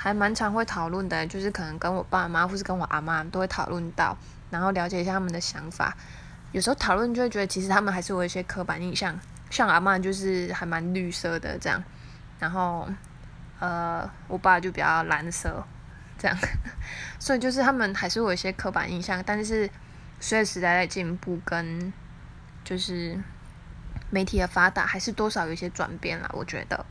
[0.00, 4.16] 还蛮常会讨论的，就是可能跟我爸妈或是跟我阿妈都会讨论到，
[4.48, 5.92] 然后了解一下他们的想法。
[6.52, 9.18] 有时候讨论就会觉得，其实他们还是有一些刻板印象，
[9.50, 11.82] 像阿妈就是还蛮绿色的这样，
[12.38, 12.88] 然后
[13.58, 15.66] 呃，我爸就比较蓝色
[16.16, 16.38] 这样，
[17.18, 19.68] 所以就是他们还是有一些刻板印象，但是
[20.20, 21.92] 随着时代在进步跟
[22.62, 23.18] 就是
[24.10, 26.86] 媒体的发达，还是多少有一些转变了，我觉得。